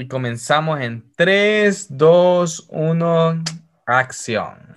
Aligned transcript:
Y 0.00 0.06
comenzamos 0.06 0.80
en 0.80 1.12
3, 1.16 1.88
2, 1.90 2.66
1, 2.70 3.42
acción. 3.84 4.67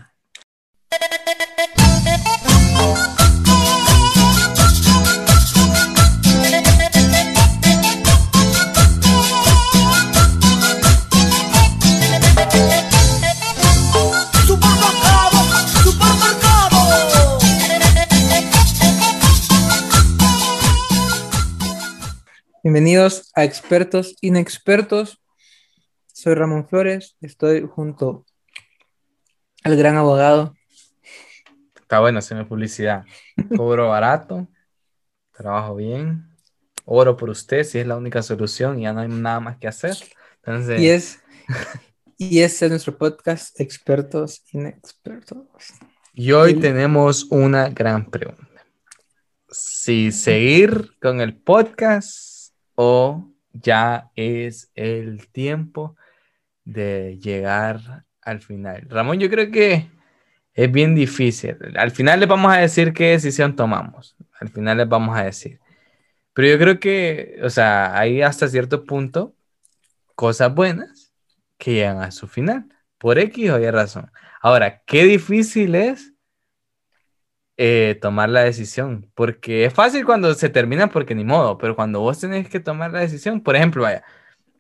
Bienvenidos 22.64 23.32
a 23.36 23.44
Expertos 23.44 24.16
Inexpertos. 24.22 25.22
Soy 26.14 26.36
Ramón 26.36 26.68
Flores, 26.68 27.18
estoy 27.22 27.62
junto 27.68 28.26
al 29.64 29.76
gran 29.78 29.98
abogado. 29.98 30.54
Está 31.80 32.00
bueno 32.00 32.20
hacerme 32.20 32.46
publicidad. 32.46 33.04
Cobro 33.56 33.90
barato, 33.90 34.48
trabajo 35.32 35.76
bien, 35.76 36.30
oro 36.86 37.18
por 37.18 37.30
usted 37.30 37.64
si 37.64 37.80
es 37.80 37.88
la 37.88 37.98
única 37.98 38.22
solución 38.22 38.80
y 38.80 38.84
ya 38.84 38.94
no 38.94 39.02
hay 39.02 39.08
nada 39.10 39.40
más 39.40 39.58
que 39.58 39.68
hacer. 39.68 39.96
Entonces, 40.44 40.80
Y 40.82 40.90
es 40.90 41.20
y 42.18 42.40
este 42.42 42.66
es 42.66 42.72
nuestro 42.72 42.98
podcast 42.98 43.60
Expertos 43.60 44.44
Inexpertos. 44.52 45.48
y 46.14 46.32
hoy 46.34 46.52
el- 46.52 46.60
tenemos 46.60 47.24
una 47.32 47.70
gran 47.70 48.10
pregunta. 48.10 48.48
Si 49.50 50.12
seguir 50.12 50.98
con 51.02 51.20
el 51.20 51.36
podcast 51.42 52.41
o 52.76 53.30
ya 53.54 54.12
es 54.16 54.72
el 54.76 55.28
tiempo 55.30 55.96
de 56.64 57.18
llegar 57.20 58.06
al 58.22 58.42
final. 58.42 58.88
Ramón, 58.90 59.20
yo 59.20 59.30
creo 59.30 59.52
que 59.52 59.90
es 60.54 60.72
bien 60.72 60.96
difícil. 60.96 61.58
Al 61.76 61.92
final 61.92 62.20
les 62.20 62.30
vamos 62.30 62.54
a 62.54 62.58
decir 62.58 62.94
qué 62.94 63.12
decisión 63.12 63.56
tomamos. 63.56 64.16
Al 64.40 64.50
final 64.50 64.78
les 64.78 64.90
vamos 64.90 65.18
a 65.18 65.24
decir. 65.24 65.60
Pero 66.34 66.48
yo 66.48 66.58
creo 66.58 66.80
que, 66.80 67.40
o 67.44 67.50
sea, 67.50 67.98
hay 67.98 68.22
hasta 68.22 68.48
cierto 68.48 68.86
punto 68.86 69.36
cosas 70.16 70.54
buenas 70.54 71.14
que 71.58 71.74
llegan 71.74 72.02
a 72.02 72.12
su 72.12 72.28
final, 72.28 72.66
por 72.98 73.20
X 73.20 73.50
o 73.52 73.60
Y 73.60 73.70
razón. 73.70 74.12
Ahora, 74.42 74.82
qué 74.86 75.04
difícil 75.04 75.76
es 75.76 76.11
eh, 77.64 77.96
tomar 78.02 78.28
la 78.30 78.42
decisión, 78.42 79.12
porque 79.14 79.66
es 79.66 79.74
fácil 79.74 80.04
cuando 80.04 80.34
se 80.34 80.50
termina 80.50 80.88
porque 80.90 81.14
ni 81.14 81.24
modo, 81.24 81.60
pero 81.60 81.76
cuando 81.76 82.00
vos 82.00 82.20
tenés 82.20 82.50
que 82.50 82.60
tomar 82.60 82.92
la 82.92 83.02
decisión, 83.02 83.42
por 83.42 83.56
ejemplo, 83.56 83.84
vaya, 83.84 84.04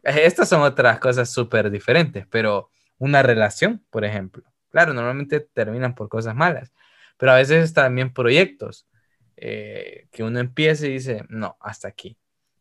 eh, 0.04 0.22
estas 0.26 0.50
son 0.50 0.62
otras 0.62 1.00
cosas 1.00 1.32
súper 1.34 1.72
diferentes, 1.72 2.28
pero 2.30 2.70
una 3.00 3.24
relación, 3.24 3.84
por 3.90 4.06
ejemplo, 4.06 4.44
claro, 4.70 4.94
normalmente 4.94 5.40
terminan 5.40 5.96
por 5.96 6.10
cosas 6.10 6.36
malas, 6.36 6.74
pero 7.18 7.32
a 7.32 7.38
veces 7.38 7.74
también 7.74 8.14
proyectos 8.14 8.88
eh, 9.36 10.08
que 10.12 10.24
uno 10.24 10.40
empieza 10.40 10.86
y 10.86 10.94
dice, 10.94 11.26
no, 11.30 11.58
hasta 11.60 11.88
aquí. 11.88 12.18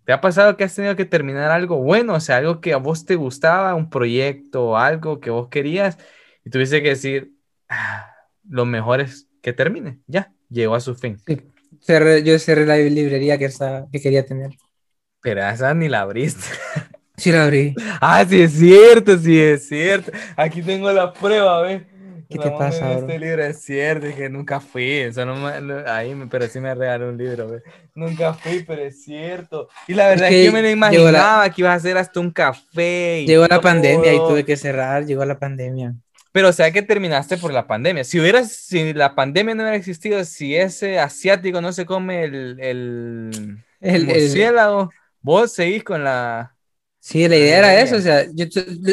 ¿Te 0.06 0.14
ha 0.14 0.22
pasado 0.22 0.56
que 0.56 0.64
has 0.64 0.74
tenido 0.74 0.96
que 0.96 1.04
terminar 1.04 1.50
algo 1.50 1.76
bueno? 1.82 2.14
O 2.14 2.20
sea, 2.20 2.38
algo 2.38 2.62
que 2.62 2.72
a 2.72 2.78
vos 2.78 3.04
te 3.04 3.16
gustaba, 3.16 3.74
un 3.74 3.90
proyecto 3.90 4.78
algo 4.78 5.20
que 5.20 5.28
vos 5.28 5.48
querías 5.50 5.98
y 6.46 6.50
tuviste 6.50 6.82
que 6.82 6.90
decir, 6.90 7.32
"Ah, 7.68 8.10
lo 8.48 8.64
mejor 8.64 9.00
es 9.02 9.29
que 9.42 9.52
termine, 9.52 9.98
ya, 10.06 10.32
llegó 10.48 10.74
a 10.74 10.80
su 10.80 10.94
fin. 10.94 11.18
Sí, 11.26 11.40
cerré- 11.80 12.22
yo 12.22 12.38
cerré 12.38 12.66
la 12.66 12.76
librería 12.76 13.38
que, 13.38 13.46
estaba- 13.46 13.86
que 13.90 14.00
quería 14.00 14.24
tener. 14.26 14.50
Pero 15.22 15.42
esa 15.48 15.74
ni 15.74 15.88
la 15.88 16.00
abriste. 16.02 16.44
Sí 17.16 17.30
la 17.32 17.44
abrí. 17.44 17.74
Ah, 18.00 18.24
sí 18.26 18.40
es 18.40 18.52
cierto, 18.52 19.18
sí 19.18 19.38
es 19.38 19.68
cierto. 19.68 20.10
Aquí 20.36 20.62
tengo 20.62 20.90
la 20.90 21.12
prueba, 21.12 21.60
¿ves? 21.60 21.82
¿Qué 22.30 22.38
te 22.38 22.50
pasa? 22.52 22.92
Este 22.92 23.18
libro 23.18 23.44
es 23.44 23.60
cierto, 23.60 24.06
es 24.06 24.14
que 24.14 24.30
nunca 24.30 24.60
fui. 24.60 25.02
O 25.04 25.12
sea, 25.12 25.26
no 25.26 25.34
me- 25.36 25.60
no- 25.60 25.82
ahí, 25.86 26.14
me- 26.14 26.28
pero 26.28 26.46
sí 26.46 26.60
me 26.60 26.74
regaló 26.74 27.08
un 27.10 27.18
libro, 27.18 27.48
¿ves? 27.48 27.62
Nunca 27.94 28.32
fui, 28.32 28.62
pero 28.66 28.82
es 28.82 29.02
cierto. 29.02 29.68
Y 29.86 29.94
la 29.94 30.08
verdad 30.08 30.28
es, 30.28 30.30
que 30.30 30.36
que 30.36 30.44
yo 30.46 30.52
me 30.52 30.60
lo 30.62 30.66
la- 30.68 30.70
imaginaba 30.72 31.50
que 31.50 31.60
ibas 31.60 31.72
a 31.72 31.74
hacer 31.74 31.98
hasta 31.98 32.20
un 32.20 32.30
café. 32.30 33.20
y 33.22 33.26
Llegó 33.26 33.46
la 33.48 33.60
pandemia 33.60 34.14
y 34.14 34.18
tuve 34.18 34.44
que 34.44 34.56
cerrar, 34.56 35.04
llegó 35.04 35.24
la 35.24 35.38
pandemia. 35.38 35.94
Pero 36.32 36.48
o 36.48 36.52
sea 36.52 36.70
que 36.70 36.82
terminaste 36.82 37.36
por 37.38 37.52
la 37.52 37.66
pandemia. 37.66 38.04
Si 38.04 38.20
hubieras, 38.20 38.52
si 38.52 38.92
la 38.92 39.14
pandemia 39.14 39.54
no 39.54 39.62
hubiera 39.62 39.76
existido, 39.76 40.24
si 40.24 40.54
ese 40.56 40.98
asiático 40.98 41.60
no 41.60 41.72
se 41.72 41.86
come 41.86 42.24
el, 42.24 42.58
el, 42.60 43.30
El- 43.80 43.94
el- 43.94 44.06
murciélago, 44.06 44.90
vos 45.20 45.52
seguís 45.52 45.82
con 45.82 46.04
la. 46.04 46.54
Sí, 47.00 47.26
la 47.28 47.36
idea 47.36 47.58
era 47.58 47.80
eso, 47.80 47.96
o 47.96 48.00
sea, 48.00 48.26
yo, 48.32 48.44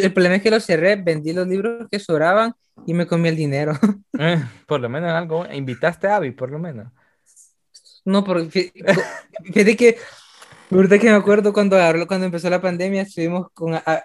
el 0.01 0.13
problema 0.13 0.35
es 0.37 0.41
que 0.41 0.49
lo 0.49 0.59
cerré, 0.61 0.95
vendí 0.95 1.33
los 1.33 1.45
libros 1.45 1.87
que 1.91 1.99
sobraban 1.99 2.53
y 2.85 2.93
me 2.93 3.05
comí 3.05 3.27
el 3.27 3.35
dinero. 3.35 3.73
eh, 4.17 4.41
por 4.65 4.79
lo 4.79 4.89
menos 4.89 5.11
algo. 5.11 5.45
Invitaste 5.51 6.07
a 6.07 6.15
Abby, 6.15 6.31
por 6.31 6.49
lo 6.49 6.57
menos. 6.57 6.87
No, 8.05 8.23
porque 8.23 8.71
fíjate 9.43 9.75
que, 9.75 9.97
ahorita 10.71 10.99
que 10.99 11.05
me 11.09 11.15
acuerdo 11.15 11.53
cuando, 11.53 11.77
cuando 12.07 12.25
empezó 12.25 12.49
la 12.49 12.61
pandemia, 12.61 13.01
estuvimos 13.03 13.47
con, 13.53 13.75
a, 13.75 14.03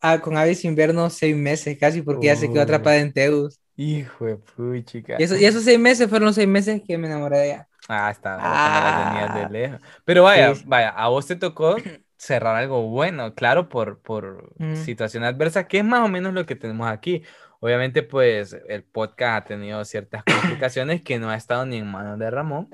a- 0.00 0.20
con 0.20 0.36
Avis 0.36 0.64
Inverno 0.64 1.10
seis 1.10 1.36
meses 1.36 1.76
casi, 1.78 2.02
porque 2.02 2.26
ella 2.26 2.36
se 2.36 2.50
quedó 2.50 2.62
atrapada 2.62 2.96
en 2.98 3.12
Teus. 3.12 3.60
Hijo 3.76 4.24
de 4.24 4.36
puchica. 4.36 5.16
Y, 5.18 5.22
eso, 5.24 5.36
y 5.36 5.44
esos 5.44 5.62
seis 5.64 5.78
meses 5.78 6.08
fueron 6.08 6.26
los 6.26 6.34
seis 6.34 6.48
meses 6.48 6.80
que 6.86 6.96
me 6.98 7.06
enamoré 7.08 7.38
de 7.38 7.46
ella. 7.46 7.68
Ah, 7.88 8.10
está. 8.10 8.36
Ah. 8.40 9.38
de 9.44 9.50
lejos. 9.50 9.80
Pero 10.04 10.22
vaya, 10.24 10.54
Sí. 10.54 10.62
vaya, 10.66 10.88
a 10.90 11.08
vos 11.08 11.26
te 11.26 11.36
tocó 11.36 11.76
cerrar 12.16 12.56
algo 12.56 12.88
bueno, 12.88 13.34
claro, 13.34 13.68
por, 13.68 14.00
por 14.00 14.52
Mm. 14.58 14.76
situación 14.76 15.24
adversa, 15.24 15.68
que 15.68 15.78
es 15.78 15.84
más 15.84 16.00
o 16.00 16.08
menos 16.08 16.32
lo 16.32 16.46
que 16.46 16.56
tenemos 16.56 16.88
aquí. 16.88 17.22
Obviamente, 17.60 18.02
pues 18.02 18.56
el 18.68 18.82
podcast 18.84 19.44
ha 19.44 19.48
tenido 19.48 19.84
ciertas 19.84 20.22
complicaciones 20.24 21.02
que 21.02 21.18
no 21.18 21.28
ha 21.30 21.36
estado 21.36 21.64
ni 21.66 21.76
en 21.76 21.86
manos 21.86 22.18
de 22.18 22.30
Ramón 22.30 22.68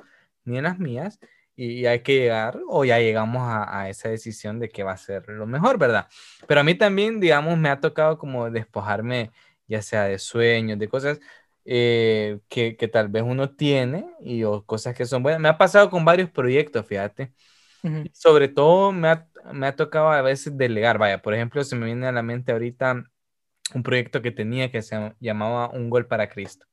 ni 0.45 0.59
en 0.59 0.65
las 0.65 0.79
mías. 0.79 1.19
Y 1.65 1.87
hay 1.87 2.01
que 2.03 2.15
llegar, 2.19 2.59
o 2.69 2.85
ya 2.85 2.99
llegamos 2.99 3.43
a, 3.43 3.81
a 3.83 3.89
esa 3.89 4.09
decisión 4.09 4.59
de 4.59 4.69
que 4.69 4.83
va 4.83 4.93
a 4.93 4.97
ser 4.97 5.29
lo 5.29 5.47
mejor, 5.47 5.79
¿verdad? 5.79 6.09
Pero 6.49 6.61
a 6.61 6.65
mí 6.65 6.75
también, 6.75 7.21
digamos, 7.21 7.57
me 7.59 7.69
ha 7.69 7.81
tocado 7.81 8.19
como 8.19 8.51
despojarme, 8.51 9.31
ya 9.69 9.83
sea 9.83 10.05
de 10.05 10.19
sueños, 10.19 10.79
de 10.79 10.89
cosas 10.89 11.21
eh, 11.65 12.41
que, 12.49 12.77
que 12.77 12.89
tal 12.89 13.09
vez 13.09 13.23
uno 13.25 13.51
tiene 13.55 14.07
y 14.21 14.45
o 14.45 14.65
cosas 14.65 14.95
que 14.97 15.07
son 15.07 15.23
buenas. 15.23 15.41
Me 15.41 15.49
ha 15.49 15.59
pasado 15.59 15.91
con 15.91 16.05
varios 16.05 16.31
proyectos, 16.31 16.87
fíjate. 16.87 17.33
Ujú. 17.85 18.09
Sobre 18.13 18.49
todo 18.49 18.93
me 18.93 19.09
ha, 19.09 19.29
me 19.53 19.67
ha 19.67 19.77
tocado 19.77 20.11
a 20.11 20.23
veces 20.23 20.57
delegar. 20.57 20.99
Vaya, 20.99 21.23
por 21.23 21.35
ejemplo, 21.35 21.65
se 21.65 21.77
me 21.77 21.87
viene 21.87 22.07
a 22.07 22.13
la 22.13 22.23
mente 22.23 22.53
ahorita 22.53 23.05
un 23.75 23.83
proyecto 23.83 24.23
que 24.23 24.31
tenía 24.33 24.71
que 24.71 24.83
se 24.83 25.15
llamaba 25.21 25.71
Un 25.71 25.91
Gol 25.91 26.07
para 26.07 26.29
Cristo. 26.31 26.67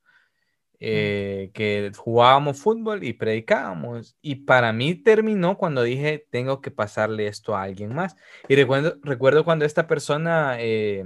Eh, 0.80 1.50
que 1.52 1.92
jugábamos 1.94 2.58
fútbol 2.58 3.04
y 3.04 3.12
predicábamos. 3.12 4.16
Y 4.22 4.36
para 4.36 4.72
mí 4.72 4.94
terminó 4.94 5.58
cuando 5.58 5.82
dije, 5.82 6.26
tengo 6.30 6.60
que 6.60 6.70
pasarle 6.70 7.26
esto 7.26 7.54
a 7.54 7.62
alguien 7.62 7.94
más. 7.94 8.16
Y 8.48 8.56
recuerdo, 8.56 8.96
recuerdo 9.02 9.44
cuando 9.44 9.64
esta 9.66 9.86
persona, 9.86 10.56
eh, 10.58 11.04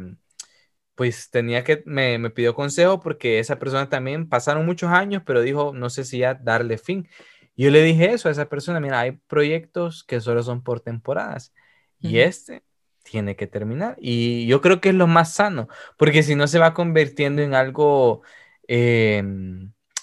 pues 0.94 1.30
tenía 1.30 1.64
que, 1.64 1.82
me, 1.86 2.18
me 2.18 2.30
pidió 2.30 2.54
consejo 2.54 3.00
porque 3.00 3.40
esa 3.40 3.58
persona 3.58 3.88
también 3.88 4.28
pasaron 4.28 4.64
muchos 4.64 4.90
años, 4.90 5.22
pero 5.26 5.40
dijo, 5.42 5.72
no 5.74 5.90
sé 5.90 6.04
si 6.04 6.18
ya 6.18 6.34
darle 6.34 6.78
fin. 6.78 7.08
Yo 7.56 7.70
le 7.70 7.82
dije 7.82 8.12
eso 8.12 8.28
a 8.28 8.32
esa 8.32 8.48
persona, 8.48 8.80
mira, 8.80 9.00
hay 9.00 9.12
proyectos 9.12 10.04
que 10.04 10.20
solo 10.20 10.42
son 10.42 10.62
por 10.62 10.80
temporadas 10.80 11.52
y 12.00 12.18
este 12.18 12.62
tiene 13.04 13.36
que 13.36 13.46
terminar. 13.46 13.96
Y 13.98 14.46
yo 14.46 14.60
creo 14.60 14.80
que 14.80 14.90
es 14.90 14.94
lo 14.94 15.06
más 15.06 15.34
sano, 15.34 15.68
porque 15.96 16.22
si 16.22 16.34
no 16.34 16.46
se 16.48 16.58
va 16.58 16.74
convirtiendo 16.74 17.42
en 17.42 17.54
algo 17.54 18.22
eh, 18.68 19.22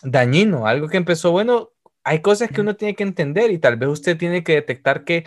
dañino, 0.03 0.67
algo 0.67 0.88
que 0.88 0.97
empezó 0.97 1.31
bueno. 1.31 1.72
Hay 2.03 2.22
cosas 2.22 2.49
que 2.49 2.61
uno 2.61 2.75
tiene 2.75 2.95
que 2.95 3.03
entender 3.03 3.51
y 3.51 3.59
tal 3.59 3.77
vez 3.77 3.89
usted 3.89 4.17
tiene 4.17 4.44
que 4.44 4.53
detectar 4.53 5.03
que, 5.03 5.25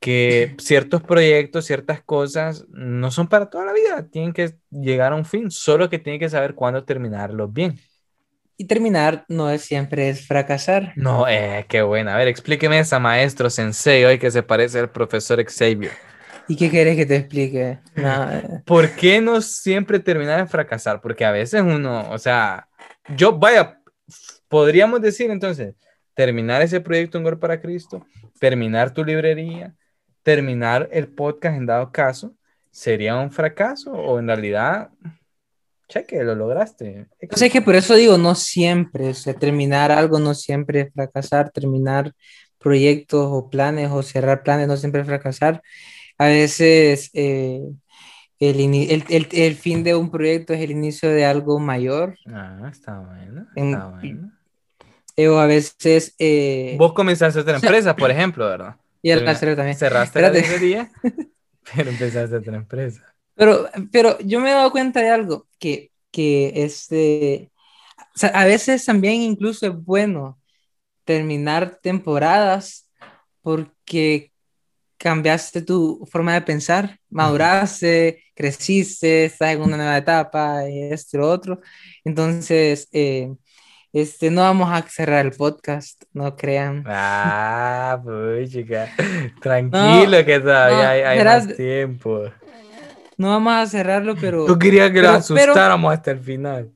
que 0.00 0.54
ciertos 0.58 1.02
proyectos, 1.02 1.66
ciertas 1.66 2.02
cosas 2.02 2.66
no 2.68 3.10
son 3.10 3.28
para 3.28 3.50
toda 3.50 3.66
la 3.66 3.72
vida, 3.72 4.08
tienen 4.10 4.32
que 4.32 4.54
llegar 4.70 5.12
a 5.12 5.16
un 5.16 5.24
fin, 5.24 5.50
solo 5.50 5.90
que 5.90 5.98
tiene 5.98 6.18
que 6.18 6.28
saber 6.28 6.54
cuándo 6.54 6.84
terminarlos 6.84 7.52
bien. 7.52 7.78
Y 8.58 8.66
terminar 8.66 9.26
no 9.28 9.50
es 9.50 9.62
siempre 9.62 10.08
es 10.08 10.26
fracasar. 10.26 10.92
No, 10.96 11.28
eh, 11.28 11.66
qué 11.68 11.82
buena. 11.82 12.14
A 12.14 12.18
ver, 12.18 12.28
explíqueme 12.28 12.78
esa 12.78 12.98
maestro 12.98 13.50
sensei 13.50 14.04
hoy 14.04 14.18
que 14.18 14.30
se 14.30 14.42
parece 14.42 14.78
al 14.78 14.90
profesor 14.90 15.44
Xavier. 15.44 15.92
¿Y 16.48 16.56
qué 16.56 16.70
quieres 16.70 16.96
que 16.96 17.06
te 17.06 17.16
explique? 17.16 17.78
Nada. 17.94 18.62
¿Por 18.64 18.90
qué 18.92 19.20
no 19.20 19.40
siempre 19.40 19.98
terminar 19.98 20.40
en 20.40 20.48
fracasar? 20.48 21.00
Porque 21.00 21.24
a 21.24 21.32
veces 21.32 21.62
uno, 21.62 22.10
o 22.10 22.18
sea, 22.18 22.68
yo, 23.16 23.38
vaya, 23.38 23.80
podríamos 24.48 25.00
decir 25.00 25.30
entonces, 25.30 25.74
terminar 26.14 26.62
ese 26.62 26.80
proyecto 26.80 27.18
Un 27.18 27.24
Gol 27.24 27.38
para 27.38 27.60
Cristo, 27.60 28.06
terminar 28.38 28.92
tu 28.92 29.04
librería, 29.04 29.74
terminar 30.22 30.88
el 30.92 31.08
podcast 31.08 31.56
en 31.56 31.66
dado 31.66 31.92
caso, 31.92 32.34
¿sería 32.70 33.16
un 33.16 33.30
fracaso 33.30 33.92
o 33.92 34.18
en 34.18 34.26
realidad, 34.26 34.90
cheque, 35.88 36.22
lo 36.24 36.34
lograste? 36.34 37.06
Sea, 37.32 37.46
es 37.46 37.52
que 37.52 37.62
por 37.62 37.74
eso 37.74 37.94
digo, 37.94 38.18
no 38.18 38.34
siempre, 38.34 39.10
o 39.10 39.14
sea, 39.14 39.34
terminar 39.34 39.92
algo 39.92 40.18
no 40.18 40.34
siempre 40.34 40.80
es 40.80 40.92
fracasar, 40.92 41.50
terminar 41.50 42.12
proyectos 42.58 43.28
o 43.30 43.48
planes 43.48 43.90
o 43.90 44.02
cerrar 44.02 44.42
planes 44.42 44.66
no 44.66 44.76
siempre 44.76 45.02
es 45.02 45.06
fracasar. 45.06 45.62
A 46.18 46.26
veces 46.26 47.10
eh, 47.14 47.60
el, 48.40 48.60
el, 48.60 49.04
el- 49.08 49.28
el 49.32 49.54
fin 49.56 49.82
de 49.84 49.94
un 49.94 50.10
proyecto 50.10 50.52
es 50.54 50.60
el 50.60 50.70
inicio 50.70 51.10
de 51.10 51.24
algo 51.24 51.58
mayor, 51.58 52.16
Ah, 52.26 52.68
está 52.70 52.98
bueno, 53.00 53.46
En- 53.56 53.70
está 53.72 53.86
bueno. 53.88 54.32
eh, 55.16 55.28
o 55.28 55.38
a 55.38 55.46
veces... 55.46 56.14
eh, 56.18 56.76
Vos 56.78 56.92
comenzaste 56.92 57.40
otra 57.40 57.56
o 57.56 57.60
sea- 57.60 57.68
empresa, 57.68 57.96
por 57.96 58.10
ejemplo, 58.10 58.46
¿verdad? 58.46 58.76
y 59.02 59.10
Termina- 59.10 59.32
casero 59.32 59.56
también. 59.56 59.76
Cerraste 59.78 60.20
la 60.20 60.26
Espérate. 60.28 60.48
librería, 60.52 60.90
pero 61.74 61.90
empezaste 61.90 62.36
otra 62.36 62.56
empresa. 62.56 63.02
Pero, 63.34 63.68
pero 63.92 64.18
yo 64.20 64.40
me 64.40 64.50
he 64.50 64.54
dado 64.54 64.70
cuenta 64.70 65.00
de 65.00 65.10
algo, 65.10 65.46
que, 65.58 65.92
que 66.10 66.52
este, 66.64 67.50
o 67.98 68.18
sea, 68.18 68.30
a 68.30 68.44
veces 68.46 68.84
también 68.84 69.20
incluso 69.22 69.66
es 69.66 69.74
bueno 69.74 70.38
terminar 71.04 71.78
temporadas 71.82 72.90
porque 73.42 74.32
cambiaste 74.98 75.62
tu 75.62 76.06
forma 76.10 76.34
de 76.34 76.42
pensar, 76.42 76.98
maduraste, 77.10 78.22
creciste, 78.34 79.26
estás 79.26 79.52
en 79.54 79.62
una 79.62 79.76
nueva 79.76 79.96
etapa, 79.96 80.64
esto 80.66 81.16
y 81.16 81.20
lo 81.20 81.28
otro. 81.30 81.60
Entonces, 82.04 82.88
eh, 82.92 83.32
este, 83.92 84.30
no 84.30 84.42
vamos 84.42 84.70
a 84.70 84.82
cerrar 84.82 85.24
el 85.24 85.32
podcast, 85.32 86.02
no 86.12 86.36
crean. 86.36 86.84
Ah, 86.86 88.00
pues, 88.02 88.50
chica. 88.50 88.88
Tranquilo, 89.40 90.24
que 90.24 90.40
todavía 90.40 90.76
no, 90.82 90.88
hay, 90.88 91.00
hay 91.00 91.18
verás- 91.18 91.46
más 91.46 91.56
tiempo. 91.56 92.24
No 93.18 93.28
vamos 93.30 93.54
a 93.54 93.66
cerrarlo, 93.66 94.14
pero... 94.14 94.44
Tú 94.44 94.58
querías 94.58 94.88
que 94.90 95.00
pero- 95.00 95.12
lo 95.12 95.18
asustáramos 95.18 95.92
hasta 95.92 96.10
el 96.10 96.20
final. 96.20 96.70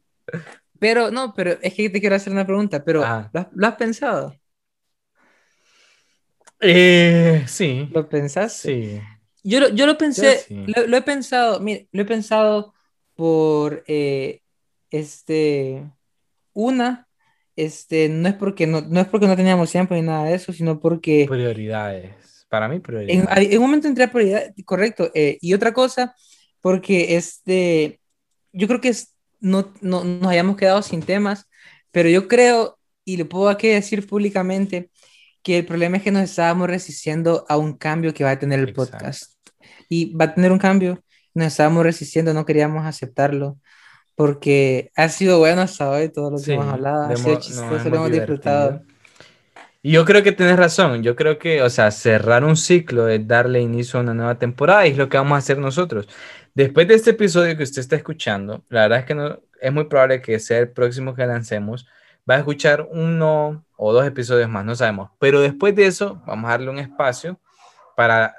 Pero 0.78 1.11
no, 1.11 1.34
pero 1.34 1.58
es 1.61 1.75
que 1.75 1.90
te 1.90 2.00
quiero 2.00 2.17
hacer 2.17 2.32
una 2.32 2.46
pregunta, 2.46 2.82
pero 2.82 3.05
Ajá. 3.05 3.28
¿lo 3.34 3.40
has, 3.40 3.46
lo 3.52 3.67
has 3.67 3.75
pensado? 3.75 4.34
Eh, 6.60 7.44
sí, 7.48 7.88
¿Lo 7.92 8.08
pensás? 8.08 8.52
sí. 8.54 9.00
Yo 9.42 9.60
lo, 9.60 9.68
yo 9.70 9.86
lo 9.86 9.96
pensé, 9.96 10.38
sí. 10.38 10.54
lo, 10.66 10.86
lo 10.86 10.96
he 10.98 11.02
pensado, 11.02 11.60
mire, 11.60 11.88
lo 11.92 12.02
he 12.02 12.04
pensado 12.04 12.74
por 13.14 13.82
eh, 13.86 14.42
este 14.90 15.82
una, 16.52 17.08
este, 17.56 18.08
no 18.10 18.28
es 18.28 18.34
porque 18.34 18.66
no, 18.66 18.82
no 18.82 19.00
es 19.00 19.08
porque 19.08 19.26
no 19.26 19.36
teníamos 19.36 19.70
tiempo 19.72 19.94
ni 19.94 20.02
nada 20.02 20.24
de 20.26 20.34
eso, 20.34 20.52
sino 20.52 20.80
porque 20.80 21.26
Prioridades. 21.26 22.46
Para 22.50 22.68
mí, 22.68 22.76
en, 22.76 22.82
prioridades. 22.82 23.46
en 23.52 23.58
un 23.58 23.62
momento 23.62 23.88
entré 23.88 24.04
a 24.04 24.12
prioridad, 24.12 24.54
correcto, 24.64 25.10
eh, 25.14 25.38
y 25.40 25.54
otra 25.54 25.72
cosa, 25.72 26.14
porque 26.60 27.16
este, 27.16 28.00
yo 28.52 28.66
creo 28.68 28.80
que 28.80 28.88
es- 28.90 29.14
no, 29.40 29.72
no 29.80 30.04
nos 30.04 30.28
hayamos 30.30 30.56
quedado 30.56 30.82
sin 30.82 31.02
temas, 31.02 31.46
pero 31.90 32.08
yo 32.08 32.28
creo, 32.28 32.78
y 33.04 33.16
le 33.16 33.24
puedo 33.24 33.48
aquí 33.48 33.68
decir 33.68 34.06
públicamente, 34.06 34.89
que 35.42 35.58
el 35.58 35.66
problema 35.66 35.96
es 35.98 36.02
que 36.02 36.10
nos 36.10 36.22
estábamos 36.22 36.69
resistiendo 36.69 37.44
a 37.48 37.56
un 37.56 37.76
cambio 37.76 38.12
que 38.14 38.25
va 38.25 38.32
a 38.32 38.38
tener 38.38 38.58
el 38.60 38.69
Exacto. 38.70 38.92
podcast. 38.98 39.32
Y 39.88 40.14
va 40.14 40.26
a 40.26 40.34
tener 40.34 40.52
un 40.52 40.58
cambio, 40.58 41.02
nos 41.34 41.48
estábamos 41.48 41.82
resistiendo, 41.84 42.32
no 42.34 42.44
queríamos 42.44 42.84
aceptarlo, 42.87 43.58
porque 44.14 44.90
ha 44.96 45.08
sido 45.08 45.38
bueno 45.38 45.62
hasta 45.62 45.90
hoy 45.90 46.10
todo 46.10 46.31
lo 46.31 46.37
que 46.37 46.42
Sí, 46.44 46.52
hemos 46.52 46.66
hablado, 46.66 47.04
ha 47.04 47.16
sido 47.16 47.31
hemos- 47.32 47.46
chistoso, 47.46 47.88
lo 47.88 47.96
hemos 47.96 48.12
disfrutado. 48.12 48.82
Y 49.82 49.92
yo 49.92 50.04
creo 50.04 50.22
que 50.22 50.32
tienes 50.32 50.56
razón. 50.58 51.02
Yo 51.02 51.16
creo 51.16 51.38
que, 51.38 51.62
o 51.62 51.70
sea, 51.70 51.90
cerrar 51.90 52.44
un 52.44 52.56
ciclo 52.56 53.08
es 53.08 53.26
darle 53.26 53.60
inicio 53.62 53.98
a 53.98 54.02
una 54.02 54.12
nueva 54.12 54.38
temporada 54.38 54.86
y 54.86 54.90
es 54.90 54.98
lo 54.98 55.08
que 55.08 55.16
vamos 55.16 55.36
a 55.36 55.38
hacer 55.38 55.56
nosotros. 55.56 56.06
Después 56.54 56.86
de 56.86 56.94
este 56.96 57.10
episodio 57.10 57.56
que 57.56 57.62
usted 57.62 57.81
está 57.81 57.96
escuchando, 57.96 58.62
la 58.69 58.82
verdad 58.82 58.98
es 58.98 59.04
que 59.06 59.14
no, 59.14 59.40
es 59.58 59.72
muy 59.72 59.84
probable 59.84 60.20
que 60.20 60.38
sea 60.38 60.58
el 60.58 60.70
próximo 60.70 61.14
que 61.14 61.25
lancemos. 61.26 61.86
Va 62.28 62.34
a 62.34 62.38
escuchar 62.38 62.88
uno 62.90 63.64
o 63.76 63.93
dos 63.93 64.06
episodios 64.06 64.49
más, 64.49 64.64
no 64.64 64.75
sabemos. 64.75 65.11
Pero 65.19 65.40
después 65.40 65.75
de 65.75 65.87
eso, 65.87 66.22
vamos 66.26 66.49
a 66.49 66.52
darle 66.52 66.70
un 66.70 66.78
espacio 66.78 67.38
para 67.96 68.37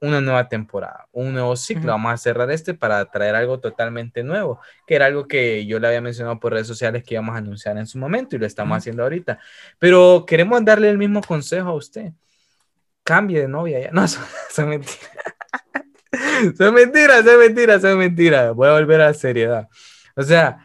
una 0.00 0.20
nueva 0.20 0.48
temporada, 0.48 1.08
un 1.12 1.32
nuevo 1.32 1.56
ciclo. 1.56 1.82
Ujú. 1.84 1.90
Vamos 1.92 2.12
a 2.12 2.16
cerrar 2.16 2.50
este 2.50 2.74
para 2.74 3.04
traer 3.06 3.34
algo 3.34 3.58
totalmente 3.58 4.22
nuevo, 4.22 4.60
que 4.86 4.94
era 4.96 5.06
algo 5.06 5.26
que 5.26 5.64
yo 5.66 5.78
le 5.78 5.86
había 5.86 6.00
mencionado 6.00 6.38
por 6.38 6.52
redes 6.52 6.66
sociales 6.66 7.02
que 7.02 7.14
íbamos 7.14 7.34
a 7.34 7.38
anunciar 7.38 7.76
en 7.78 7.86
su 7.86 7.98
momento 7.98 8.36
y 8.36 8.38
lo 8.38 8.46
estamos 8.46 8.72
Ujú. 8.72 8.78
haciendo 8.78 9.02
ahorita. 9.02 9.38
Pero 9.78 10.24
queremos 10.26 10.64
darle 10.64 10.90
el 10.90 10.98
mismo 10.98 11.22
consejo 11.22 11.70
a 11.70 11.74
usted. 11.74 12.12
Cambie 13.02 13.40
de 13.40 13.48
novia 13.48 13.80
ya. 13.80 13.90
No, 13.92 14.06
son, 14.06 14.24
son 14.50 14.68
mentiras. 14.68 15.10
Son 16.56 16.72
mentiras, 16.72 17.24
son 17.24 17.38
mentiras, 17.40 17.82
son 17.82 17.98
mentiras. 17.98 18.54
Voy 18.54 18.68
a 18.68 18.72
volver 18.72 19.00
a 19.00 19.06
la 19.06 19.14
seriedad. 19.14 19.68
O 20.14 20.22
sea, 20.22 20.64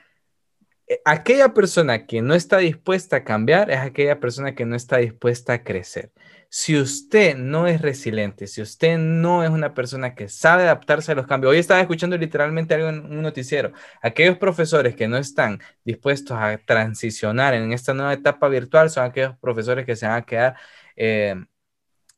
aquella 1.06 1.53
persona 1.53 2.06
que 2.06 2.21
no 2.21 2.33
está 2.33 2.57
dispuesta 2.57 3.18
a 3.18 3.24
cambiar 3.24 3.69
es 3.71 3.80
aquella 3.80 4.19
persona 4.19 4.56
que 4.56 4.65
no 4.65 4.75
está 4.75 4.97
dispuesta 4.97 5.53
a 5.53 5.63
crecer. 5.63 6.12
Si 6.50 6.80
usted 6.80 7.38
no 7.38 7.68
es 7.68 7.81
resiliente, 7.81 8.47
si 8.47 8.62
usted 8.62 8.97
no 8.97 9.44
es 9.44 9.51
una 9.51 9.75
persona 9.75 10.15
que 10.15 10.30
sabe 10.30 10.63
adaptarse 10.63 11.12
a 11.12 11.15
los 11.15 11.27
cambios, 11.27 11.51
hoy 11.51 11.59
estaba 11.59 11.80
escuchando 11.80 12.18
literalmente 12.18 12.74
algo 12.74 12.89
en 12.89 13.06
un 13.06 13.21
noticiero, 13.21 13.71
aquellos 14.01 14.38
profesores 14.39 14.95
que 14.95 15.07
no 15.07 15.18
están 15.18 15.59
dispuestos 15.86 16.38
a 16.39 16.57
transicionar 16.57 17.53
en 17.53 17.71
esta 17.71 17.94
nueva 17.94 18.13
etapa 18.13 18.47
virtual 18.47 18.89
son 18.89 19.06
aquellos 19.06 19.38
profesores 19.38 19.85
que 19.85 19.95
se 19.95 20.07
van 20.07 20.15
a 20.15 20.25
quedar 20.25 20.56
eh, 20.95 21.35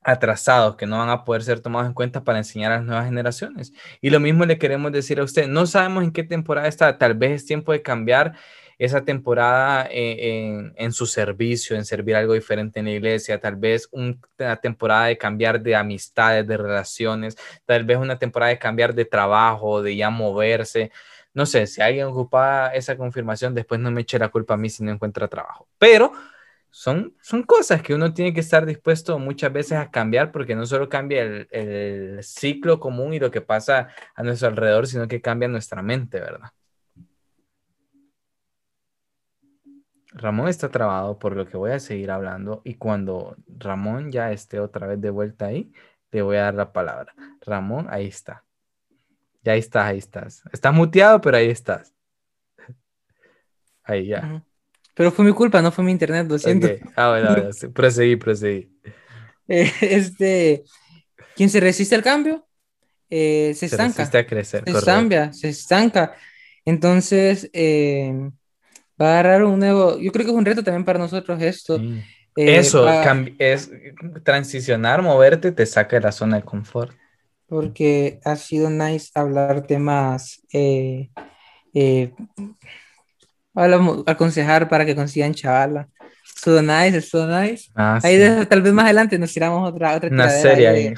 atrasados, 0.02 0.78
que 0.78 0.88
no 0.88 0.98
van 0.98 1.10
a 1.10 1.24
poder 1.26 1.44
ser 1.44 1.60
tomados 1.60 1.88
en 1.88 1.94
cuenta 1.94 2.24
para 2.24 2.40
enseñar 2.40 2.72
a 2.72 2.78
las 2.78 2.86
nuevas 2.86 3.06
generaciones. 3.06 3.74
Y 4.02 4.10
lo 4.12 4.20
mismo 4.20 4.46
le 4.46 4.58
queremos 4.58 4.92
decir 4.92 5.20
a 5.20 5.24
usted, 5.24 5.48
no 5.48 5.66
sabemos 5.68 6.04
en 6.04 6.12
qué 6.12 6.24
temporada 6.24 6.68
está, 6.68 6.98
tal 6.98 7.16
vez 7.16 7.32
es 7.32 7.46
tiempo 7.46 7.72
de 7.72 7.82
cambiar 7.82 8.34
esa 8.82 9.06
temporada 9.06 9.88
en, 9.92 10.74
en, 10.76 10.92
su 10.92 11.06
servicio, 11.06 11.76
en 11.76 11.86
servir 11.86 12.16
algo 12.16 12.34
diferente 12.34 12.80
en 12.80 12.86
la 12.86 12.92
iglesia, 12.92 13.40
tal 13.40 13.56
vez 13.56 13.88
un, 13.92 14.20
una 14.40 14.56
temporada 14.56 15.06
de 15.06 15.20
cambiar 15.20 15.62
de 15.62 15.76
amistades, 15.76 16.48
de 16.48 16.58
relaciones, 16.58 17.38
tal 17.66 17.84
vez 17.84 18.00
una 18.00 18.18
temporada 18.18 18.50
de 18.50 18.58
cambiar 18.58 18.96
de 18.96 19.06
trabajo, 19.06 19.84
de 19.84 19.96
ya 19.96 20.10
moverse. 20.10 20.92
No 21.32 21.46
sé, 21.46 21.68
si 21.68 21.80
alguien 21.80 22.08
ocupa 22.08 22.70
esa 22.74 22.98
confirmación, 22.98 23.54
después 23.54 23.80
no 23.80 23.92
me 23.92 24.02
eche 24.02 24.18
la 24.18 24.30
culpa 24.30 24.56
a 24.56 24.58
mí 24.58 24.68
si 24.68 24.84
no 24.84 24.92
encuentra 24.92 25.28
trabajo. 25.28 25.68
Pero 25.78 26.14
son, 26.72 27.16
son 27.22 27.44
cosas 27.44 27.84
que 27.84 27.94
uno 27.94 28.16
tiene 28.16 28.34
que 28.34 28.40
estar 28.40 28.66
dispuesto 28.66 29.20
muchas 29.20 29.54
veces 29.54 29.74
a 29.74 29.92
cambiar 29.92 30.32
porque 30.32 30.56
no 30.56 30.66
solo 30.66 30.90
cambia 30.90 31.22
el 31.22 32.20
ciclo 32.24 32.80
común 32.80 33.14
y 33.14 33.20
lo 33.20 33.30
que 33.30 33.42
pasa 33.42 33.90
a 34.16 34.24
nuestro 34.24 34.48
alrededor, 34.48 34.88
sino 34.88 35.08
que 35.08 35.22
cambia 35.22 35.48
nuestra 35.48 35.84
mente, 35.84 36.20
¿verdad? 36.20 36.50
Ramón 40.14 40.50
está 40.50 40.70
trabado 40.70 41.18
por 41.20 41.36
lo 41.36 41.48
que 41.48 41.58
voy 41.58 41.72
a 41.72 41.80
seguir 41.80 42.12
hablando 42.12 42.62
y 42.64 42.76
cuando 42.76 43.38
Ramón 43.48 44.12
ya 44.12 44.32
esté 44.32 44.60
otra 44.60 44.88
vez 44.88 45.00
de 45.00 45.10
vuelta 45.10 45.46
ahí, 45.46 45.72
le 46.12 46.22
voy 46.22 46.38
a 46.38 46.44
dar 46.44 46.54
la 46.54 46.74
palabra. 46.74 47.14
Ramón, 47.42 47.88
ahí 47.90 48.08
está. 48.08 48.44
Ya 49.44 49.54
ahí 49.54 49.60
estás, 49.60 49.86
ahí 49.86 49.98
estás. 49.98 50.44
Estás 50.52 50.74
muteado, 50.74 51.22
pero 51.22 51.38
ahí 51.38 51.50
estás. 51.50 51.94
Ahí 53.84 54.08
ya. 54.08 54.44
Pero 54.94 55.12
fue 55.12 55.26
mi 55.26 55.32
culpa, 55.32 55.62
no 55.62 55.72
fue 55.72 55.84
mi 55.84 55.92
internet, 55.92 56.28
lo 56.30 56.38
siento. 56.38 56.68
Okay. 56.68 56.80
Ah, 56.96 57.10
bueno, 57.10 57.34
bueno, 57.34 57.50
proseguí, 57.74 58.18
proseguí. 58.18 58.70
Eh, 59.48 59.72
este, 59.82 60.64
quien 61.36 61.50
se 61.50 61.60
resiste 61.60 61.96
al 61.96 62.04
cambio, 62.04 62.46
eh, 63.10 63.54
se, 63.54 63.68
se 63.68 63.76
estanca. 63.76 63.98
resiste 63.98 64.18
a 64.18 64.26
crecer, 64.28 64.64
se 64.66 64.86
cambia, 64.86 65.34
se 65.34 65.50
estanca. 65.50 66.16
Entonces, 66.66 67.50
eh, 67.54 68.30
va 69.02 69.10
a 69.10 69.20
agarrar 69.20 69.44
un 69.44 69.60
nuevo, 69.60 70.00
yo 70.00 70.12
creo 70.12 70.26
que 70.26 70.32
es 70.32 70.38
un 70.38 70.46
reto 70.46 70.64
también 70.64 70.86
para 70.86 71.00
nosotros 71.00 71.42
esto. 71.42 71.78
Sí. 71.78 72.04
Eh, 72.36 72.58
Eso, 72.58 72.88
es 73.40 73.72
transicionar, 74.24 75.02
moverte, 75.02 75.52
te 75.52 75.66
saca 75.66 75.98
de 75.98 76.04
la 76.04 76.12
zona 76.12 76.38
de 76.38 76.44
confort. 76.44 76.96
Porque 77.48 78.20
ha 78.24 78.38
sido 78.38 78.70
nice 78.70 79.12
hablar 79.14 79.68
temas, 79.68 80.42
eh, 80.54 81.10
eh, 81.74 82.14
aconsejar 84.06 84.70
para 84.70 84.86
que 84.86 84.96
consigan 84.96 85.34
chavala. 85.34 85.90
Estuvo 86.34 86.62
nice, 86.62 86.98
estuvo 86.98 87.26
nice. 87.26 87.70
Ah, 87.76 88.00
ahí 88.02 88.16
sí. 88.16 88.22
de, 88.22 88.46
tal 88.46 88.62
vez 88.62 88.72
más 88.72 88.86
adelante 88.86 89.20
nos 89.20 89.34
tiramos 89.34 89.70
otra, 89.70 89.96
otra 89.96 90.10
Una 90.10 90.30
serie. 90.30 90.72
De, 90.72 90.96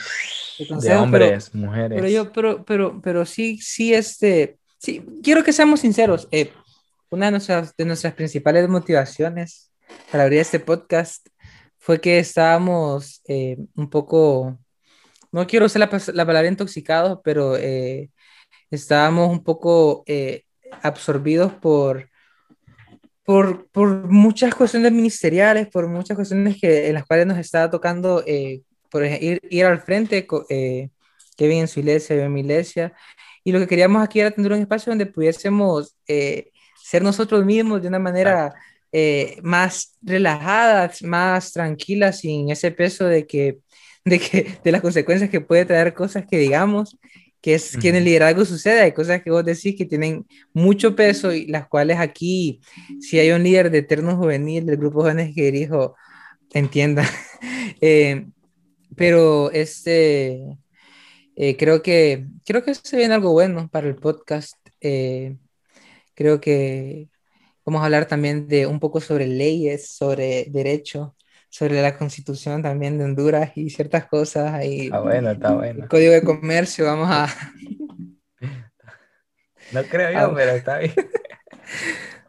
de, 0.60 0.80
de 0.82 0.96
hombres, 0.96 1.50
pero, 1.52 1.66
mujeres. 1.66 1.96
Pero 1.96 2.10
yo, 2.10 2.32
pero, 2.32 2.64
pero, 2.64 3.02
pero 3.02 3.26
sí, 3.26 3.58
sí, 3.58 3.92
este, 3.92 4.58
sí, 4.78 5.04
quiero 5.24 5.44
que 5.44 5.52
seamos 5.52 5.80
sinceros. 5.80 6.28
Eh, 6.32 6.54
una 7.14 7.28
de 7.28 7.32
nuestras, 7.32 8.14
principales 8.16 8.68
motivaciones 8.68 9.72
para 10.12 10.24
abrir 10.24 10.40
este 10.40 10.60
podcast 10.60 11.28
fue 11.78 12.02
que 12.02 12.18
estábamos 12.18 13.22
eh, 13.28 13.58
un 13.76 13.88
poco, 13.88 14.58
no 15.32 15.46
quiero 15.46 15.68
usar 15.68 15.82
la, 15.82 16.02
la 16.14 16.26
palabra 16.26 16.48
intoxicados, 16.48 17.20
pero 17.24 17.56
eh, 17.56 18.10
estábamos 18.72 19.30
un 19.30 19.44
poco 19.44 20.04
eh, 20.08 20.46
absorbidos 20.82 21.54
por, 21.54 22.10
por, 23.24 23.68
por, 23.70 24.10
muchas 24.10 24.56
cuestiones 24.56 24.92
ministeriales, 24.92 25.68
por 25.68 25.88
muchas 25.88 26.16
cuestiones 26.16 26.60
que, 26.60 26.88
en 26.88 26.96
las 26.96 27.06
cuales 27.06 27.28
nos 27.28 27.38
estaba 27.38 27.70
tocando 27.70 28.24
por 28.90 29.06
ir, 29.06 29.40
ir, 29.52 29.66
al 29.66 29.82
frente, 29.82 30.26
eh, 30.50 30.90
Kevin 31.38 31.60
en 31.60 31.68
su 31.68 31.80
iglesia, 31.80 32.16
yo 32.16 32.24
en 32.24 32.34
mi 32.34 32.42
iglesia, 32.42 32.92
y 33.44 33.52
lo 33.52 33.60
que 33.60 33.68
queríamos 33.68 34.02
aquí 34.02 34.20
era 34.20 34.32
tener 34.32 34.52
un 34.52 34.62
espacio 34.62 34.90
donde 34.90 35.06
pudiésemos 35.06 35.96
ser 36.84 37.02
nosotros 37.02 37.46
mismos 37.46 37.82
de 37.82 37.88
una 37.88 38.00
manera 38.00 38.54
eh, 38.92 39.38
más 39.42 39.98
relajada, 40.02 40.92
más 41.04 41.54
tranquila, 41.54 42.12
sin 42.12 42.50
ese 42.52 42.72
peso 42.72 43.06
de 43.06 43.26
que 43.26 43.60
de, 44.06 44.20
que, 44.20 44.58
de 44.64 44.72
las 44.72 44.82
consecuencias 44.82 45.30
que 45.30 45.40
puede 45.40 45.66
traer 45.66 45.94
cosas 45.94 46.26
que 46.30 46.38
digamos, 46.38 46.98
que 47.42 47.56
es 47.56 47.78
que 47.78 47.90
en 47.90 47.96
el 47.96 48.06
liderazgo 48.06 48.46
sucede, 48.46 48.82
hay 48.82 48.92
cosas 48.94 49.22
que 49.22 49.32
vos 49.32 49.44
decís 49.44 49.76
que 49.78 49.86
tienen 49.86 50.26
mucho 50.54 50.96
peso 50.96 51.34
y 51.34 51.48
las 51.48 51.68
cuales 51.68 52.00
aquí, 52.00 52.62
si 53.02 53.20
hay 53.20 53.32
un 53.32 53.44
líder 53.44 53.70
de 53.72 53.80
eterno 53.80 54.16
juvenil 54.18 54.66
del 54.66 54.78
grupo 54.78 55.02
jóvenes 55.02 55.34
que 55.36 55.52
dirijo, 55.52 55.96
entienda. 56.54 57.04
Eh, 57.86 58.28
pero 58.96 59.52
este, 59.52 60.58
eh, 61.36 61.58
creo 61.58 61.82
que, 61.82 62.28
creo 62.46 62.64
que 62.64 62.74
se 62.76 62.96
viene 62.96 63.14
algo 63.14 63.34
bueno 63.34 63.68
para 63.70 63.88
el 63.88 63.96
podcast. 63.96 64.56
Eh, 64.80 65.36
creo 66.16 66.40
que 66.42 67.10
vamos 67.66 67.82
a 67.82 67.86
hablar 67.86 68.08
también 68.08 68.48
de 68.48 68.68
un 68.68 68.80
poco 68.80 69.00
sobre 69.02 69.28
leyes, 69.28 69.90
sobre 69.90 70.46
derecho, 70.50 71.16
sobre 71.50 71.82
la 71.82 71.98
constitución 71.98 72.62
también 72.64 72.98
de 72.98 73.06
Honduras 73.06 73.52
y 73.56 73.70
ciertas 73.70 74.08
cosas 74.08 74.54
ahí. 74.54 74.86
Está 74.86 75.00
bueno, 75.02 75.32
está 75.32 75.54
bueno. 75.54 75.84
El 75.84 75.90
código 75.90 76.14
de 76.14 76.24
comercio, 76.24 76.86
vamos 76.86 77.10
a... 77.12 77.28
No 79.72 79.82
creo 79.84 80.12
yo, 80.12 80.18
Ah. 80.20 80.34
pero 80.36 80.52
está 80.52 80.78
bien. 80.80 80.94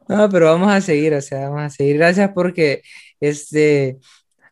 No, 0.06 0.28
pero 0.28 0.46
vamos 0.46 0.70
a 0.70 0.82
seguir, 0.82 1.14
o 1.14 1.20
sea, 1.22 1.48
vamos 1.48 1.62
a 1.62 1.70
seguir. 1.70 1.96
Gracias 1.96 2.30
porque 2.34 2.82
este, 3.20 3.96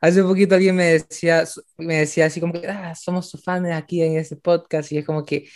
hace 0.01 0.23
poquito 0.23 0.55
alguien 0.55 0.75
me 0.77 0.85
decía, 0.85 1.45
me 1.77 1.97
decía 1.99 2.25
así 2.27 2.41
como 2.41 2.55
que, 2.55 2.67
ah, 2.69 2.95
somos 2.95 3.29
sus 3.29 3.45
fans 3.45 3.71
aquí 3.71 4.03
en 4.03 4.17
este 4.17 4.37
podcast 4.37 4.91
y 4.93 4.99
es 4.99 5.05
como 5.05 5.25
que, 5.27 5.47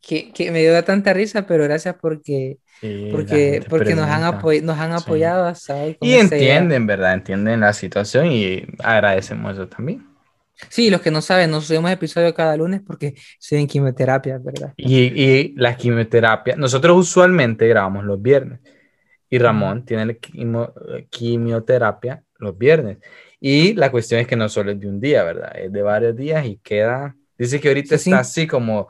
que, 0.00 0.32
que 0.32 0.50
me 0.50 0.60
dio 0.60 0.82
tanta 0.84 1.12
risa, 1.12 1.46
pero 1.46 1.64
gracias 1.64 1.96
porque, 2.00 2.58
Sí, 2.80 2.88
porque, 3.08 3.64
porque 3.68 3.94
nos 3.94 4.06
han, 4.08 4.22
nos 4.22 4.78
han 4.78 4.92
Sí. 4.92 4.94
apoyado, 4.94 5.54
¿sabes? 5.54 5.96
Y 6.00 6.14
entienden, 6.14 6.86
¿verdad? 6.86 7.14
Entienden 7.14 7.60
la 7.60 7.72
situación 7.72 8.26
y 8.32 8.64
agradecemos 8.82 9.52
eso 9.54 9.68
también. 9.68 10.06
Sí, 10.70 10.90
los 10.90 11.00
que 11.00 11.10
no 11.10 11.22
saben, 11.22 11.50
nos 11.50 11.66
subimos 11.66 11.90
episodio 11.90 12.34
cada 12.34 12.56
lunes 12.56 12.82
porque 12.86 13.14
estoy 13.38 13.58
en 13.60 13.66
quimioterapia, 13.66 14.38
¿verdad? 14.38 14.74
Y, 14.76 14.98
y 15.22 15.54
la 15.56 15.76
quimioterapia, 15.76 16.56
nosotros 16.56 16.96
usualmente 16.98 17.68
grabamos 17.68 18.04
los 18.04 18.20
viernes 18.20 18.60
y 19.30 19.38
Ramón 19.38 19.84
tiene 19.84 20.06
la 20.06 20.14
quimo- 20.14 20.72
quimioterapia 21.10 22.24
los 22.38 22.56
viernes. 22.58 22.98
Y 23.40 23.74
la 23.74 23.90
cuestión 23.90 24.20
es 24.20 24.26
que 24.28 24.36
no 24.36 24.48
solo 24.48 24.72
es 24.72 24.80
de 24.80 24.88
un 24.88 25.00
día, 25.00 25.24
¿verdad? 25.24 25.52
Es 25.58 25.72
de 25.72 25.82
varios 25.82 26.16
días 26.16 26.46
y 26.46 26.58
queda, 26.58 27.16
dice 27.38 27.60
que 27.60 27.68
ahorita 27.68 27.96
Sí, 27.96 27.98
sí. 27.98 28.10
está 28.12 28.20
así 28.20 28.46
como 28.46 28.88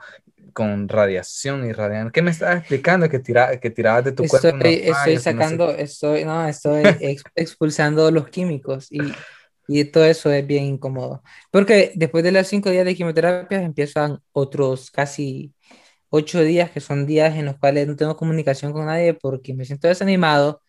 con 0.53 0.89
radiación 0.89 1.67
y 1.69 1.73
radiación. 1.73 2.11
¿Qué 2.13 2.23
me 2.23 2.31
estabas 2.31 2.59
explicando? 2.59 3.09
Que, 3.09 3.19
tira, 3.21 3.59
que 3.61 3.71
tirabas 3.71 4.05
de 4.05 4.13
tu 4.13 4.27
cuerpo 4.27 4.57
Estoy, 4.57 4.57
unos 4.57 4.79
estoy 4.85 5.19
y 5.29 5.33
no 5.33 5.43
sé 5.43 5.59
sacando, 5.59 5.71
estoy, 5.71 6.25
no, 6.27 6.47
estoy 6.47 6.99
ex- 7.01 7.25
expulsando 7.35 8.11
los 8.11 8.29
químicos 8.29 8.89
y, 8.93 9.25
y 9.67 9.85
todo 9.87 10.05
eso 10.05 10.31
es 10.31 10.47
bien 10.47 10.65
incómodo. 10.65 11.23
Porque 11.51 11.93
después 11.95 12.23
de 12.25 12.33
los 12.33 12.47
cinco 12.47 12.69
días 12.71 12.85
de 12.85 12.95
quimioterapia 12.95 13.63
empiezan 13.63 14.19
otros 14.33 14.91
casi 14.91 15.55
ocho 16.11 16.43
días, 16.43 16.71
que 16.71 16.81
son 16.81 17.07
días 17.07 17.37
en 17.37 17.47
los 17.47 17.59
cuales 17.59 17.89
no 17.89 17.97
tengo 17.97 18.17
comunicación 18.17 18.73
con 18.73 18.87
nadie 18.87 19.15
porque 19.15 19.55
me 19.55 19.65
siento 19.67 19.89
desanimado, 19.89 20.63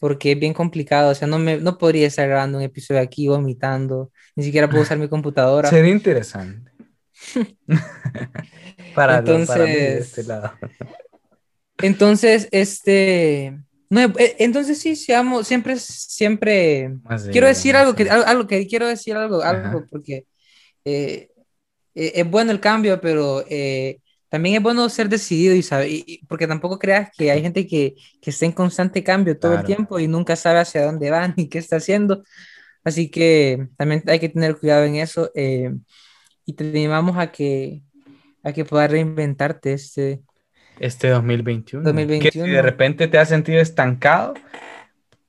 porque 0.00 0.32
es 0.32 0.40
bien 0.40 0.54
complicado. 0.54 1.10
O 1.12 1.14
sea, 1.16 1.28
no, 1.28 1.38
me, 1.38 1.58
no 1.58 1.78
podría 1.78 2.06
estar 2.08 2.28
grabando 2.28 2.58
un 2.58 2.64
episodio 2.64 3.00
aquí 3.02 3.28
vomitando, 3.28 4.12
ni 4.36 4.44
siquiera 4.44 4.70
puedo 4.70 4.82
usar 4.84 4.98
mi 4.98 5.08
computadora. 5.08 5.80
Sería 5.80 5.92
interesante. 5.92 6.72
para, 8.94 9.20
lo- 9.20 9.46
para 9.46 9.64
mí 9.64 9.72
de 9.72 9.98
Entonces- 9.98 10.00
este 10.08 10.22
lado. 10.24 10.52
Entonces, 11.78 12.48
este, 12.52 13.58
no, 13.90 14.00
eh, 14.00 14.36
entonces 14.38 14.78
sí, 14.78 14.96
seamos, 14.96 15.46
siempre, 15.46 15.76
siempre, 15.78 16.90
quiero 17.30 17.46
decir 17.46 17.76
algo 17.76 17.94
que, 17.94 18.08
algo, 18.08 18.46
que 18.46 18.66
quiero 18.66 18.88
decir 18.88 19.14
algo, 19.14 19.42
algo 19.42 19.84
porque 19.90 20.24
eh, 20.86 21.28
eh, 21.94 22.12
es 22.14 22.30
bueno 22.30 22.50
el 22.50 22.60
cambio, 22.60 22.98
pero 22.98 23.44
eh, 23.50 23.98
también 24.30 24.56
es 24.56 24.62
bueno 24.62 24.88
ser 24.88 25.10
decidido 25.10 25.54
y 25.54 25.62
saber, 25.62 25.90
y- 25.90 26.22
porque 26.28 26.46
tampoco 26.46 26.78
creas 26.78 27.10
que 27.14 27.30
hay 27.30 27.42
gente 27.42 27.66
que, 27.66 27.94
que 28.22 28.30
está 28.30 28.46
en 28.46 28.52
constante 28.52 29.04
cambio 29.04 29.38
todo 29.38 29.52
el 29.54 29.64
tiempo 29.64 29.98
y 30.00 30.08
nunca 30.08 30.34
sabe 30.34 30.60
hacia 30.60 30.82
dónde 30.86 31.10
va 31.10 31.28
ni 31.36 31.46
qué 31.50 31.58
está 31.58 31.76
haciendo. 31.76 32.22
Así 32.84 33.10
que 33.10 33.68
también 33.76 34.02
hay 34.06 34.18
que 34.18 34.30
tener 34.30 34.56
cuidado 34.56 34.84
en 34.84 34.96
eso 34.96 35.30
y 36.46 36.54
te 36.54 36.64
animamos 36.64 37.18
a 37.18 37.32
que, 37.32 37.82
a 38.42 38.52
que 38.52 38.64
puedas 38.64 38.90
reinventarte 38.90 39.72
este. 39.72 40.22
Este 40.78 41.08
2021. 41.08 41.82
Que 41.84 41.90
si 42.30 42.38
2021. 42.38 42.52
de 42.54 42.62
repente 42.62 43.08
te 43.08 43.18
has 43.18 43.28
sentido 43.28 43.60
estancado, 43.60 44.34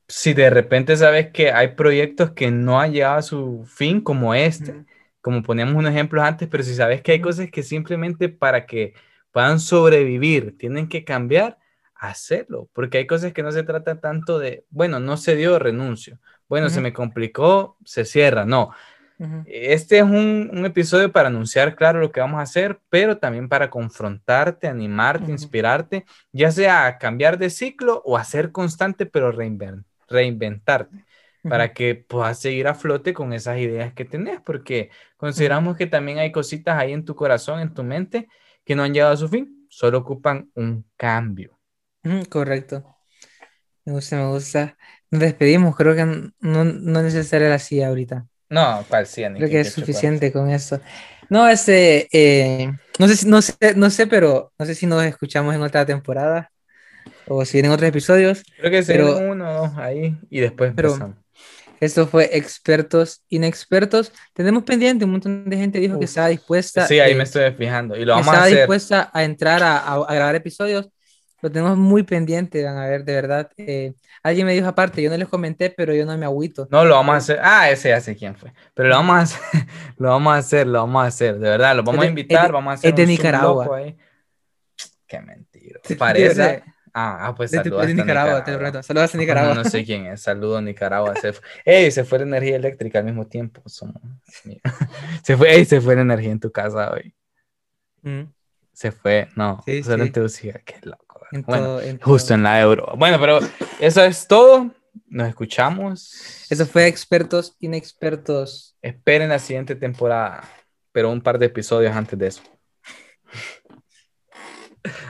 si 0.08 0.34
de 0.34 0.50
repente 0.50 0.96
sabes 0.96 1.32
que 1.32 1.52
hay 1.52 1.70
proyectos 1.70 2.32
que 2.32 2.52
no 2.52 2.80
han 2.80 2.94
llegado 2.94 3.18
a 3.18 3.22
su 3.22 3.66
fin, 3.68 4.00
como 4.00 4.36
este, 4.36 4.86
como 5.22 5.42
poníamos 5.42 5.76
unos 5.76 5.92
ejemplos 5.92 6.24
antes, 6.24 6.48
pero 6.48 6.64
si 6.64 6.76
sabes 6.76 7.02
que 7.02 7.14
hay 7.14 7.22
cosas 7.22 7.50
que 7.50 7.64
simplemente 7.64 8.30
para 8.30 8.66
que 8.66 8.94
puedan 9.32 9.60
sobrevivir 9.60 10.58
tienen 10.58 10.88
que 10.88 11.04
cambiar, 11.04 11.58
hacerlo, 11.96 12.70
porque 12.74 13.00
hay 13.00 13.08
cosas 13.08 13.34
que 13.34 13.42
no 13.42 13.52
se 13.52 13.64
trata 13.64 14.00
tanto 14.00 14.38
de, 14.38 14.66
bueno, 14.70 15.00
no 15.00 15.18
se 15.18 15.36
dio, 15.36 15.58
renuncio, 15.58 16.20
bueno, 16.48 16.70
se 16.70 16.80
me 16.80 16.94
complicó, 16.94 17.78
se 17.84 18.06
cierra, 18.06 18.46
no. 18.46 18.72
Este 19.44 20.00
es 20.00 20.04
un, 20.04 20.50
un 20.54 20.66
episodio 20.66 21.12
para 21.12 21.30
anunciar, 21.30 21.76
claro, 21.76 22.00
lo 22.02 22.12
que 22.12 22.20
vamos 22.20 22.40
a 22.40 22.44
hacer, 22.44 22.82
pero 22.90 23.18
también 23.18 23.48
para 23.48 23.70
confrontarte, 23.70 24.68
animarte, 24.68 25.32
inspirarte, 25.32 26.06
ya 26.34 26.52
sea 26.52 26.86
a 26.86 26.98
cambiar 26.98 27.38
de 27.38 27.50
ciclo 27.50 28.02
o 28.06 28.18
a 28.18 28.24
ser 28.26 28.52
constante, 28.52 29.06
pero 29.06 29.32
reinven- 29.32 29.86
reinventarte, 30.10 31.06
para 31.46 31.74
que 31.74 31.96
puedas 31.96 32.40
seguir 32.40 32.68
a 32.68 32.76
flote 32.76 33.14
con 33.14 33.32
esas 33.34 33.58
ideas 33.60 33.94
que 33.94 34.04
tenés, 34.06 34.42
porque 34.42 34.90
consideramos 35.16 35.78
que 35.78 35.88
también 35.88 36.18
hay 36.20 36.32
cositas 36.34 36.78
ahí 36.78 36.92
en 36.92 37.06
tu 37.06 37.16
corazón, 37.16 37.62
en 37.62 37.74
tu 37.74 37.84
mente, 37.84 38.28
que 38.66 38.76
no 38.76 38.84
han 38.84 38.94
llegado 38.94 39.14
a 39.14 39.18
su 39.18 39.30
fin, 39.30 39.66
solo 39.70 40.00
ocupan 40.00 40.52
un 40.56 40.86
cambio. 40.98 41.58
Correcto. 42.30 42.84
Me 43.86 43.94
gusta, 43.94 44.18
me 44.18 44.28
gusta. 44.30 44.78
Nos 45.12 45.22
despedimos, 45.22 45.76
creo 45.76 45.96
que 45.96 46.06
no, 46.06 46.32
no 46.66 47.00
es 47.00 47.06
necesaria 47.06 47.50
la 47.50 47.60
silla 47.60 47.88
ahorita. 47.90 48.28
No, 48.50 48.86
cual 48.88 49.06
sí, 49.08 49.24
Creo 49.24 49.34
que- 49.40 49.50
que 49.50 49.60
es 49.62 49.68
que 49.76 49.82
suficiente 49.82 50.32
con 50.32 50.50
eso. 50.50 50.80
No, 51.30 51.48
este, 51.50 52.08
eh, 52.14 52.72
no 53.00 53.08
sé, 53.08 53.28
no 53.28 53.42
sé, 53.42 53.56
no 53.76 53.90
sé, 53.90 54.08
pero 54.08 54.54
no 54.58 54.66
sé 54.66 54.76
si 54.76 54.86
nos 54.86 55.04
escuchamos 55.04 55.54
en 55.54 55.62
otra 55.62 55.86
temporada 55.86 56.50
o 57.28 57.44
si 57.44 57.54
vienen 57.58 57.72
otros 57.72 57.90
episodios. 57.90 58.44
Creo 58.58 58.72
que 58.72 58.84
se 58.84 58.94
Pero- 58.94 59.14
viene 59.16 59.32
uno 59.32 59.74
ahí 59.78 60.18
y 60.30 60.40
después 60.40 60.72
Pero- 60.76 60.90
empezamos. 60.94 61.18
Esto 61.80 62.08
fue 62.08 62.36
expertos, 62.36 63.22
inexpertos. 63.30 64.12
Tenemos 64.34 64.64
pendiente, 64.64 65.06
un 65.06 65.12
montón 65.12 65.48
de 65.48 65.58
gente 65.58 65.78
dijo 65.80 66.00
que 66.00 66.06
Uf. 66.06 66.10
estaba 66.10 66.30
dispuesta, 66.30 66.88
Sí, 66.88 67.00
ahí 67.00 67.12
eh, 67.12 67.16
me 67.16 67.24
estoy 67.24 67.52
fijando. 67.52 67.96
Y 67.96 68.00
lo 68.00 68.06
que 68.16 68.22
vamos 68.22 68.28
a 68.30 68.32
estaba 68.32 68.46
hacer. 68.46 68.58
dispuesta 68.58 69.12
a 69.14 69.24
entrar 69.24 69.62
a, 69.62 69.78
a- 69.78 69.94
a 70.08 70.16
grabar 70.16 70.34
episodios. 70.36 70.90
Lo 71.42 71.52
tenemos 71.52 71.78
muy 71.78 72.02
pendiente, 72.04 72.64
van 72.64 72.78
a 72.78 72.88
ver, 72.88 73.04
de 73.04 73.14
verdad. 73.14 73.52
Eh, 73.58 73.94
alguien 74.24 74.48
me 74.48 74.54
dijo 74.54 74.68
aparte, 74.68 75.02
yo 75.04 75.10
no 75.12 75.18
les 75.18 75.28
comenté, 75.28 75.70
pero 75.70 75.94
yo 75.94 76.04
no 76.06 76.18
me 76.18 76.26
agüito. 76.26 76.68
No, 76.72 76.84
lo 76.84 76.96
vamos 76.96 77.14
a 77.14 77.18
hacer. 77.18 77.40
Ah, 77.44 77.70
ese 77.70 77.90
ya 77.90 78.02
sé 78.02 78.16
quién 78.16 78.36
fue. 78.36 78.52
Pero 78.74 78.90
lo 78.90 78.96
vamos 78.96 79.16
a 79.18 79.22
hacer. 79.22 79.40
Lo 79.98 80.10
vamos 80.10 80.34
a 80.34 80.38
hacer, 80.38 80.68
lo 80.68 80.80
vamos 80.80 81.04
a 81.04 81.08
hacer. 81.08 81.36
De 81.40 81.50
verdad, 81.50 81.76
lo 81.76 81.84
vamos 81.84 82.02
de- 82.02 82.08
a 82.08 82.10
invitar. 82.10 82.48
de- 82.48 82.52
vamos 82.54 82.72
a 82.72 82.74
hacer 82.76 82.90
es 82.92 82.96
de 82.96 83.02
un 83.04 83.10
Nicaragua. 83.10 83.78
ahí. 83.78 83.98
Qué 85.08 85.22
mentira. 85.22 85.80
Parece. 85.98 86.64
Ah, 86.94 87.28
ah, 87.28 87.36
pues 87.36 87.52
saludos 87.52 87.86
de 87.86 87.94
Nicaragua, 87.94 88.44
te 88.44 88.52
lo 88.52 88.58
prometo. 88.58 88.82
Saludos 88.82 89.14
a 89.14 89.18
No, 89.18 89.22
Nicaragua. 89.22 89.54
No, 89.54 89.64
sé 89.64 89.86
quién 89.86 90.08
es. 90.08 90.22
Saludos 90.22 90.64
Nicaragua. 90.64 91.14
Se 91.16 91.34
fue. 91.34 91.44
Ey, 91.66 91.92
se 91.92 92.04
fue 92.04 92.18
la 92.20 92.26
energía 92.26 92.56
eléctrica 92.56 92.98
al 93.00 93.06
mismo 93.06 93.28
tiempo. 93.28 93.62
Somos-. 93.68 94.02
Se 95.24 95.38
fue, 95.38 95.54
ey, 95.56 95.66
se 95.66 95.80
fue 95.82 95.94
la 95.96 96.02
energía 96.02 96.32
en 96.32 96.40
tu 96.40 96.52
casa 96.52 96.92
hoy. 96.92 97.14
Mm, 98.02 98.24
Se 98.74 98.92
fue. 98.92 99.28
No, 99.36 99.62
Sí, 99.66 99.84
solo 99.84 100.04
sí. 100.04 100.08
en 100.08 100.14
Tegucigalpa. 100.14 100.64
Qué 100.66 100.80
loco. 100.84 101.07
En 101.32 101.42
bueno, 101.44 101.64
todo- 101.66 101.82
en 101.82 102.00
justo 102.00 102.28
todo. 102.30 102.36
en 102.36 102.44
la 102.44 102.60
euro. 102.62 102.94
Bueno, 102.98 103.20
pero 103.20 103.40
eso 103.80 104.04
es 104.04 104.28
todo. 104.28 104.72
Nos 105.08 105.28
escuchamos. 105.30 106.46
Eso 106.50 106.66
fue 106.66 106.88
expertos, 106.88 107.56
inexpertos. 107.60 108.76
Esperen 108.82 109.30
la 109.30 109.40
siguiente 109.40 109.76
temporada, 109.76 110.44
pero 110.92 111.10
un 111.12 111.22
par 111.22 111.38
de 111.40 111.46
episodios 111.48 111.96
antes 111.96 112.18
de 112.18 112.28
eso. 112.28 112.42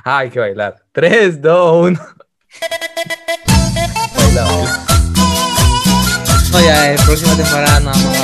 Ah, 0.03 0.19
hay 0.19 0.29
que 0.29 0.39
bailar. 0.39 0.83
3, 0.91 1.39
2, 1.41 1.85
1. 1.87 1.99
Baila, 4.15 4.43
baila. 4.45 4.85
No, 6.51 6.59
ya, 6.61 6.91
la 6.93 7.03
próxima 7.05 7.35
temporada 7.35 7.79
no 7.81 7.91
vamos 7.91 8.16